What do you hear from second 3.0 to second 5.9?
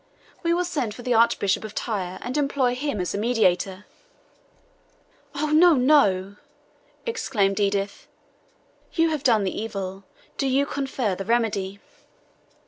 a mediator." "Oh, no,